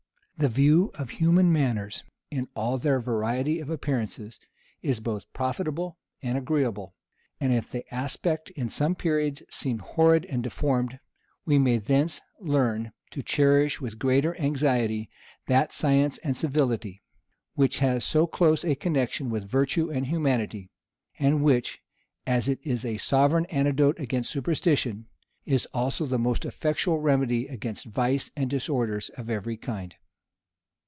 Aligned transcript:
The 0.37 0.49
view 0.49 0.89
of 0.95 1.11
human 1.11 1.53
manners, 1.53 2.03
in 2.31 2.47
all 2.55 2.79
their 2.79 2.99
variety 2.99 3.59
of 3.59 3.69
appearances, 3.69 4.39
is 4.81 4.99
both 4.99 5.31
profitable 5.33 5.99
and 6.23 6.35
agreeable; 6.35 6.95
and 7.39 7.53
if 7.53 7.69
the 7.69 7.85
aspect 7.93 8.49
in 8.55 8.67
some 8.67 8.95
periods 8.95 9.43
seem 9.51 9.77
horrid 9.77 10.25
and 10.25 10.41
deformed, 10.41 10.99
we 11.45 11.59
may 11.59 11.77
thence 11.77 12.21
learn 12.39 12.91
to 13.11 13.21
cherish 13.21 13.79
with 13.79 13.91
the 13.91 13.97
greater 13.97 14.35
anxiety 14.41 15.11
that 15.45 15.71
science 15.71 16.17
and 16.23 16.35
civility, 16.35 17.03
which 17.53 17.77
has 17.77 18.03
so 18.03 18.25
close 18.25 18.65
a 18.65 18.73
connection 18.73 19.29
with 19.29 19.43
virtue 19.47 19.91
and 19.91 20.07
humanity, 20.07 20.71
and 21.19 21.43
which, 21.43 21.83
as 22.25 22.49
it 22.49 22.59
is 22.63 22.83
a 22.83 22.97
sovereign 22.97 23.45
antidote 23.51 23.99
against 23.99 24.31
superstition, 24.31 25.05
is 25.45 25.67
also 25.67 26.07
the 26.07 26.17
most 26.17 26.45
effectual 26.45 26.97
remedy 26.99 27.45
against 27.45 27.85
vice 27.85 28.31
and 28.35 28.49
disorders 28.49 29.09
of 29.09 29.29
every 29.29 29.55
kind. 29.55 29.97